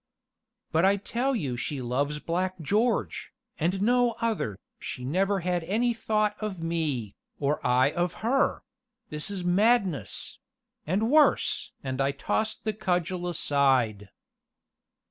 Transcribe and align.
"But 0.71 0.83
I 0.83 0.95
tell 0.97 1.35
you 1.35 1.55
she 1.55 1.79
loves 1.79 2.17
Black 2.17 2.59
George, 2.59 3.31
and 3.59 3.83
no 3.83 4.13
other 4.19 4.57
she 4.79 5.05
never 5.05 5.41
had 5.41 5.63
any 5.65 5.93
thought 5.93 6.35
of 6.39 6.57
me, 6.57 7.13
or 7.39 7.59
I 7.63 7.91
of 7.91 8.23
her 8.25 8.63
this 9.11 9.29
is 9.29 9.43
madness 9.43 10.39
and 10.87 11.11
worse!" 11.11 11.71
and 11.83 12.01
I 12.01 12.13
tossed 12.13 12.63
the 12.63 12.73
cudgel 12.73 13.27
aside. 13.27 14.09